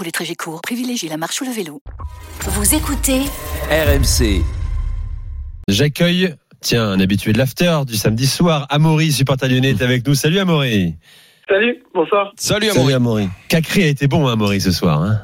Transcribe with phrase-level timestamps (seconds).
[0.00, 1.82] Pour les trajets courts, privilégiez la marche ou le vélo.
[2.40, 3.20] Vous écoutez
[3.70, 4.42] RMC.
[5.68, 10.14] J'accueille, tiens, un habitué de l'after du samedi soir, Amaury, supporter lyonnais, est avec nous.
[10.14, 10.94] Salut Amaury.
[11.46, 12.32] Salut, bonsoir.
[12.38, 12.94] Salut Amaury.
[12.94, 13.28] Amaury.
[13.48, 15.02] Cacré a été bon, Amaury, ce soir.
[15.02, 15.22] Hein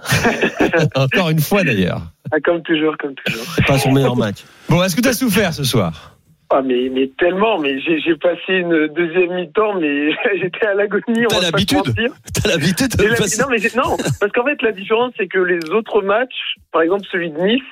[0.94, 2.02] Encore une fois d'ailleurs.
[2.30, 3.46] Ah, comme toujours, comme toujours.
[3.66, 4.44] Pas son meilleur match.
[4.68, 6.15] Bon, est-ce que tu as souffert ce soir?
[6.50, 11.26] Ah mais, mais tellement, mais j'ai passé une deuxième mi-temps, mais j'étais à l'agonie.
[11.28, 11.82] T'as l'habitude
[12.42, 13.42] T'as l'habitude de passer...
[13.42, 17.04] Non, mais non, parce qu'en fait la différence c'est que les autres matchs, par exemple
[17.10, 17.62] celui de Nice,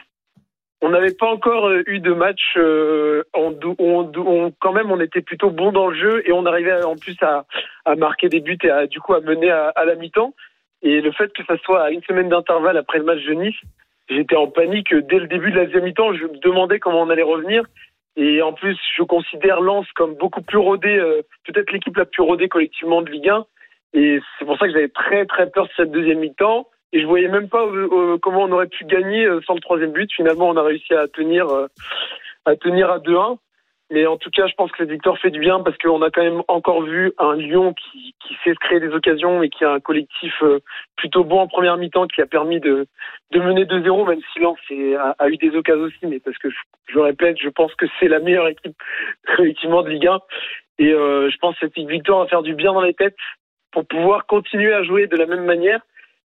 [0.80, 5.22] on n'avait pas encore euh, eu de match euh, on, on, quand même on était
[5.22, 7.46] plutôt bon dans le jeu et on arrivait en plus à,
[7.84, 10.34] à marquer des buts et à, du coup à mener à, à la mi-temps.
[10.82, 13.56] Et le fait que ça soit à une semaine d'intervalle après le match de Nice,
[14.10, 16.12] j'étais en panique dès le début de la deuxième mi-temps.
[16.12, 17.64] Je me demandais comment on allait revenir.
[18.16, 22.22] Et en plus, je considère Lens comme beaucoup plus rodé, euh, peut-être l'équipe la plus
[22.22, 23.44] rodée collectivement de Ligue 1.
[23.94, 26.68] Et c'est pour ça que j'avais très très peur de cette deuxième mi-temps.
[26.92, 29.92] Et je voyais même pas euh, euh, comment on aurait pu gagner sans le troisième
[29.92, 30.10] but.
[30.12, 31.46] Finalement, on a réussi à tenir
[32.44, 33.38] à tenir à 2-1.
[33.90, 36.10] Mais en tout cas, je pense que cette victoire fait du bien parce qu'on a
[36.10, 39.72] quand même encore vu un Lyon qui, qui sait créer des occasions et qui a
[39.72, 40.60] un collectif euh,
[40.96, 42.86] plutôt bon en première mi-temps qui a permis de,
[43.30, 44.58] de mener 2-0, même si Lens
[44.98, 46.06] a, a, eu des occasions aussi.
[46.06, 46.48] Mais parce que,
[46.86, 48.76] je, répète, je pense que c'est la meilleure équipe
[49.36, 50.18] collectivement de Ligue 1.
[50.78, 53.16] Et euh, je pense que cette victoire va faire du bien dans les têtes
[53.70, 55.80] pour pouvoir continuer à jouer de la même manière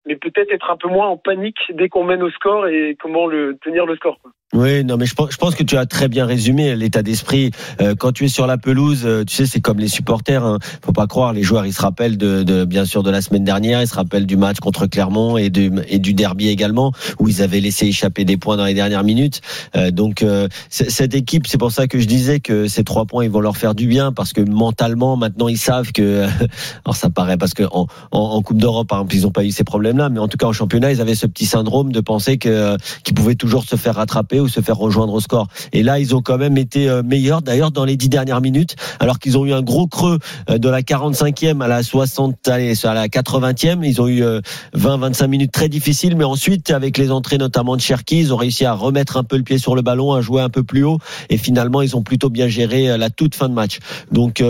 [0.07, 3.27] mais peut-être être un peu moins en panique dès qu'on mène au score et comment
[3.27, 4.19] le tenir le score.
[4.21, 4.33] Quoi.
[4.55, 7.51] Oui, non, mais je pense, je pense que tu as très bien résumé l'état d'esprit.
[7.83, 10.43] Euh, quand tu es sur la pelouse, euh, tu sais, c'est comme les supporters.
[10.43, 10.59] Hein.
[10.83, 13.45] Faut pas croire, les joueurs, ils se rappellent de, de, bien sûr de la semaine
[13.45, 15.53] dernière, ils se rappellent du match contre Clermont et,
[15.89, 19.43] et du derby également, où ils avaient laissé échapper des points dans les dernières minutes.
[19.77, 23.25] Euh, donc euh, cette équipe, c'est pour ça que je disais que ces trois points,
[23.25, 26.27] ils vont leur faire du bien, parce que mentalement, maintenant, ils savent que.
[26.87, 29.51] alors ça paraît parce que en, en Coupe d'Europe, par exemple, ils n'ont pas eu
[29.51, 32.39] ces problèmes-là, mais en tout cas en championnat, ils avaient ce petit syndrome de penser
[32.39, 35.49] que qu'ils pouvaient toujours se faire rattraper ou se faire rejoindre au score.
[35.73, 38.77] Et là, ils ont quand même été euh, meilleurs, d'ailleurs, dans les dix dernières minutes,
[39.01, 40.19] alors qu'ils ont eu un gros creux
[40.51, 43.85] euh, de la 45e à la 60, allez, à la 80e.
[43.85, 44.23] Ils ont eu
[44.77, 48.37] 20-25 euh, minutes très difficiles, mais ensuite, avec les entrées notamment de Cherki, ils ont
[48.37, 50.85] réussi à remettre un peu le pied sur le ballon, à jouer un peu plus
[50.85, 50.99] haut,
[51.31, 53.79] et finalement, ils ont plutôt bien géré la toute fin de match.
[54.13, 54.43] Donc,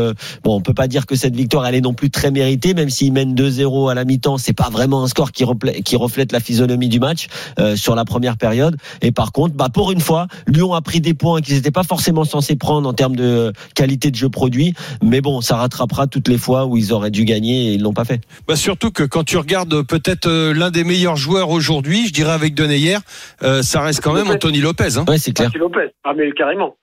[0.45, 2.91] bon, on peut pas dire que cette victoire, elle est non plus très méritée, même
[2.91, 5.45] s'ils mènent 2-0 à la mi-temps, c'est pas vraiment un score qui,
[5.85, 7.29] qui reflète la physionomie du match
[7.77, 8.77] sur la première période.
[9.03, 11.85] Et par contre, bah, pour une fois, Lyon a pris des points qu'ils n'étaient pas
[11.85, 14.75] forcément censés prendre en termes de qualité de jeu produit.
[15.05, 17.93] Mais bon, ça rattrapera toutes les fois où ils auraient dû gagner et ils l'ont
[17.93, 18.21] pas fait.
[18.49, 22.33] Bah surtout que quand tu regardes peut-être euh, l'un des meilleurs joueurs aujourd'hui, je dirais
[22.33, 22.97] avec Deneyer,
[23.45, 24.99] euh, ça reste quand même Anthony Lopez.
[24.99, 25.05] Hein.
[25.07, 25.47] Ouais, c'est clair.
[25.47, 25.93] Anthony Lopez.
[26.03, 26.75] Ah mais carrément.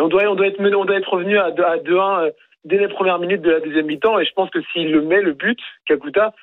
[0.00, 2.30] On doit, on doit être, on doit être revenu à 2-1 euh,
[2.64, 5.20] dès les premières minutes de la deuxième mi-temps et je pense que s'il le met
[5.20, 6.34] le but, Kakuta,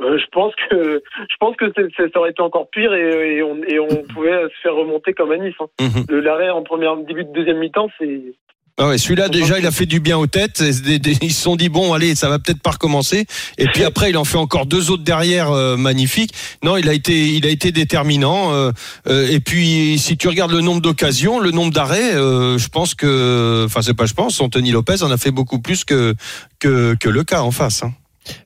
[0.00, 1.66] euh, je pense que je pense que
[1.96, 5.36] ça aurait été encore pire et, on, et, on, pouvait se faire remonter comme à
[5.36, 5.54] Nice.
[5.60, 5.66] Hein.
[5.80, 6.20] Mhm.
[6.20, 8.22] L'arrêt en première début de deuxième mi-temps, c'est
[8.80, 10.60] ah ouais, celui-là déjà, il a fait du bien aux têtes.
[10.60, 13.26] Ils se sont dit bon, allez, ça va peut-être pas recommencer.
[13.58, 16.32] Et puis après, il en fait encore deux autres derrière, euh, magnifiques.
[16.62, 18.52] Non, il a été, il a été déterminant.
[18.52, 18.70] Euh,
[19.04, 23.82] et puis, si tu regardes le nombre d'occasions, le nombre d'arrêts, je pense que, enfin,
[23.82, 26.14] c'est pas, je pense, Anthony Lopez en a fait beaucoup plus que
[26.60, 27.82] que, que le cas en face.
[27.82, 27.92] Hein.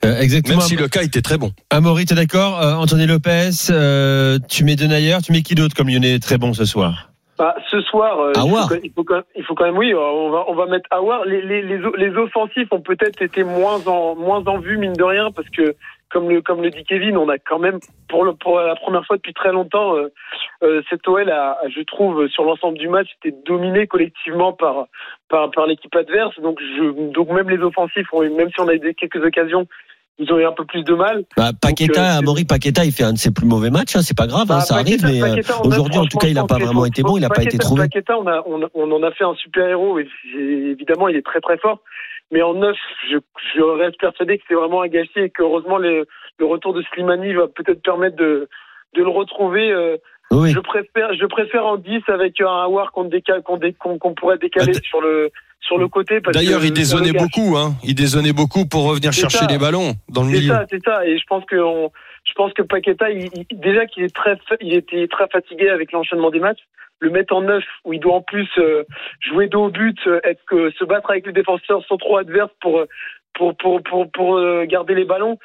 [0.04, 0.58] Euh, exactement.
[0.58, 1.52] Même si le cas était très bon.
[1.70, 5.88] Amaury, t'es d'accord euh, Anthony Lopez, euh, tu mets Denayer, tu mets qui d'autre comme
[5.88, 7.11] Lyonnais très bon ce soir?
[7.42, 10.30] Bah, ce soir, il, faut, il, faut, quand même, il faut quand même, oui, on
[10.30, 11.24] va, on va mettre Awar.
[11.24, 15.02] Les, les, les, les offensifs ont peut-être été moins en, moins en vue, mine de
[15.02, 15.74] rien, parce que
[16.08, 19.04] comme le comme le dit Kevin, on a quand même pour le pour la première
[19.04, 20.12] fois depuis très longtemps euh,
[20.62, 24.86] euh, cette OL a, je trouve sur l'ensemble du match était dominé collectivement par
[25.28, 26.38] par par l'équipe adverse.
[26.38, 29.66] Donc je donc même les offensifs ont eu, même si on a eu quelques occasions
[30.18, 31.24] ils ont eu un peu plus de mal.
[31.36, 34.26] Bah, Paqueta, euh, Paqueta, il fait un de ses plus mauvais matchs, hein, c'est pas
[34.26, 36.84] grave, hein, bah, ça arrive, mais euh, aujourd'hui, en tout cas, il n'a pas vraiment
[36.84, 37.82] été bon, il n'a pas été trouvé.
[37.82, 41.26] Paqueta, on, a, on, on, en a fait un super héros, et évidemment, il est
[41.26, 41.80] très très fort.
[42.30, 42.76] Mais en neuf,
[43.10, 43.18] je,
[43.54, 46.06] je reste persuadé que c'est vraiment un gâchis et qu'heureusement, le
[46.40, 48.48] retour de Slimani va peut-être permettre de,
[48.94, 49.70] de le retrouver.
[49.70, 49.96] Euh,
[50.30, 53.10] je préfère, je préfère en 10 avec un Howard qu'on
[53.98, 55.30] qu'on pourrait décaler bah, sur le
[55.62, 56.20] sur le côté.
[56.32, 57.74] D'ailleurs, il dézonnait beaucoup, hein.
[57.82, 60.40] Il dézonnait beaucoup pour revenir chercher les ballons dans le milieu.
[60.40, 61.06] C'est ça, c'est ça.
[61.06, 61.90] Et je pense que on,
[62.24, 65.92] Je pense que Paqueta, il, il- déjà qu'il est très, il était très fatigué avec
[65.92, 66.60] l'enchaînement des matchs.
[67.00, 68.84] Le mettre en neuf, où il doit en plus euh,
[69.20, 72.78] jouer dos au but, euh, être que se battre avec les défenseurs trop adverses pour
[72.78, 72.86] euh,
[73.34, 75.36] pour pour pour, pour euh, garder les ballons.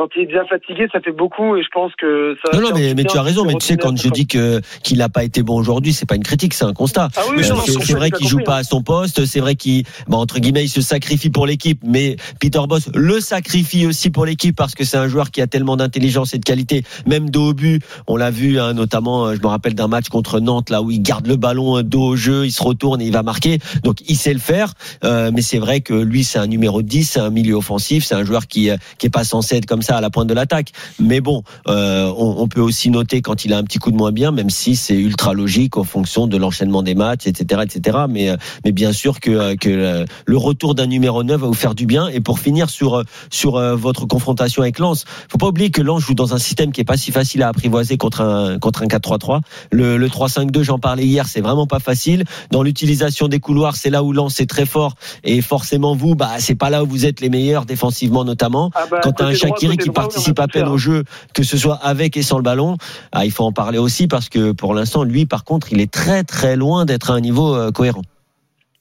[0.00, 2.56] Quand il est déjà fatigué, ça fait beaucoup et je pense que ça.
[2.56, 3.44] Non, non, mais, tu as raison.
[3.44, 6.14] Mais tu sais, quand je dis que qu'il n'a pas été bon aujourd'hui, c'est pas
[6.14, 7.08] une critique, c'est un constat.
[7.16, 9.26] Ah oui, Euh, c'est vrai qu'il joue pas à son poste.
[9.26, 11.82] C'est vrai qu'il, bon, entre guillemets, il se sacrifie pour l'équipe.
[11.84, 15.46] Mais Peter Boss le sacrifie aussi pour l'équipe parce que c'est un joueur qui a
[15.46, 16.82] tellement d'intelligence et de qualité.
[17.06, 20.08] Même dos au but, on l'a vu, hein, notamment, euh, je me rappelle d'un match
[20.08, 23.02] contre Nantes là où il garde le ballon euh, dos au jeu, il se retourne
[23.02, 23.58] et il va marquer.
[23.84, 24.72] Donc il sait le faire.
[25.04, 28.14] Euh, mais c'est vrai que lui, c'est un numéro 10, c'est un milieu offensif, c'est
[28.14, 30.34] un joueur qui euh, qui est pas censé être comme ça à la pointe de
[30.34, 30.72] l'attaque.
[30.98, 33.96] Mais bon, euh, on, on peut aussi noter quand il a un petit coup de
[33.96, 37.98] moins bien, même si c'est ultra logique en fonction de l'enchaînement des matchs, etc., etc.
[38.08, 41.54] Mais euh, mais bien sûr que euh, que le retour d'un numéro 9 va vous
[41.54, 42.08] faire du bien.
[42.08, 46.14] Et pour finir sur sur votre confrontation avec Lens, faut pas oublier que Lens joue
[46.14, 49.40] dans un système qui est pas si facile à apprivoiser contre un contre un 4-3-3.
[49.70, 52.24] Le, le 3-5-2, j'en parlais hier, c'est vraiment pas facile.
[52.50, 54.94] Dans l'utilisation des couloirs, c'est là où Lens est très fort.
[55.24, 58.86] Et forcément vous, bah c'est pas là où vous êtes les meilleurs défensivement notamment Ah
[58.90, 60.78] bah, quand tu as un Shakiri qui participe à peine fait, au hein.
[60.78, 62.76] jeu, que ce soit avec et sans le ballon,
[63.12, 65.90] ah, il faut en parler aussi parce que pour l'instant, lui, par contre, il est
[65.90, 68.02] très très loin d'être à un niveau euh, cohérent.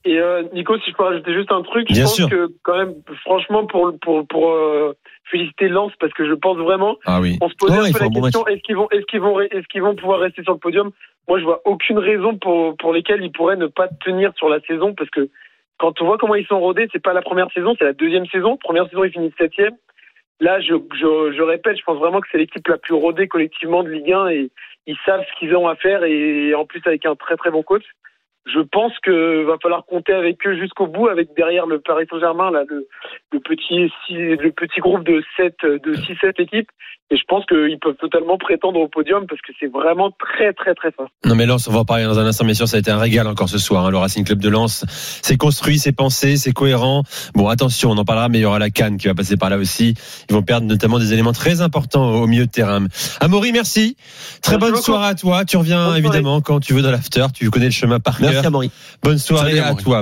[0.05, 2.29] Et euh, Nico, si je peux rajouter juste un truc, je Bien pense sûr.
[2.29, 2.93] que quand même,
[3.25, 4.93] franchement, pour pour pour euh,
[5.29, 7.37] féliciter Lens, parce que je pense vraiment, Ah oui.
[7.41, 9.39] on se posait Ouais, un peu la bon question est-ce qu'ils vont est-ce qu'ils vont
[9.41, 10.91] est-ce qu'ils vont pouvoir rester sur le podium?
[11.27, 14.61] Moi, je vois aucune raison pour pour lesquelles ils pourraient ne pas tenir sur la
[14.61, 15.29] saison, parce que
[15.77, 18.25] quand on voit comment ils sont rodés, c'est pas la première saison, c'est la deuxième
[18.27, 18.57] saison.
[18.57, 19.73] Première saison, ils finissent septième.
[20.39, 23.89] Là, je, je, répète, je pense vraiment que c'est l'équipe la plus rodée collectivement de
[23.89, 24.51] Ligue 1 et
[24.87, 27.61] ils savent ce qu'ils ont à faire et en plus avec un très très bon
[27.61, 27.83] coach.
[28.45, 32.51] Je pense que va falloir compter avec eux jusqu'au bout, avec derrière le Paris Saint-Germain,
[32.51, 32.63] là,
[33.31, 36.69] le petit, six- le petit groupe de 7, de 6-7 équipes.
[37.11, 40.75] Et je pense qu'ils peuvent totalement prétendre au podium parce que c'est vraiment très très
[40.75, 41.07] très fort.
[41.25, 42.91] Non mais Lens, on va en parler dans un instant, bien sûr, ça a été
[42.91, 44.85] un régal encore ce soir, hein, le Racing Club de Lens.
[45.23, 47.01] C'est construit, c'est pensé, c'est cohérent.
[47.33, 49.49] Bon, attention, on en parlera, mais il y aura la Cannes qui va passer par
[49.49, 49.95] là aussi.
[50.29, 52.85] Ils vont perdre notamment des éléments très importants au milieu de terrain.
[53.21, 53.95] Amaury, merci.
[54.43, 54.83] Très Merci bonne beaucoup.
[54.83, 55.45] soirée à toi.
[55.45, 55.99] Tu reviens Bonne soirée.
[56.17, 57.25] évidemment quand tu veux dans l'after.
[57.33, 58.45] Tu connais le chemin par Merci cœur.
[58.45, 58.71] à Maurice.
[59.01, 59.83] Bonne soirée Salut, à Amaury.
[59.83, 59.97] toi.